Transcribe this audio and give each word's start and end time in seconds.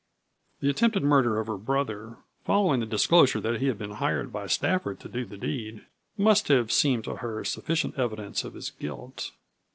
The 0.61 0.69
attempted 0.71 1.03
murder 1.03 1.37
of 1.39 1.45
her 1.45 1.59
brother, 1.59 2.17
following 2.43 2.79
the 2.79 2.87
disclosure 2.87 3.39
that 3.41 3.59
he 3.61 3.67
had 3.67 3.77
been 3.77 3.91
hired 3.91 4.33
by 4.33 4.47
Stafford 4.47 4.99
to 5.01 5.07
do 5.07 5.25
the 5.25 5.37
deed, 5.37 5.85
must 6.17 6.47
have 6.47 6.71
seemed 6.71 7.03
to 7.03 7.17
her 7.17 7.43
sufficient 7.45 7.99
evidence 7.99 8.43
of 8.43 8.55
his 8.55 8.71
guilt. 8.71 9.29